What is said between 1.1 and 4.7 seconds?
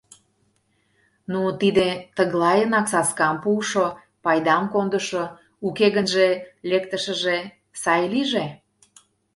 —Ну, тиде тыглайынак саскам пуышо... пайдам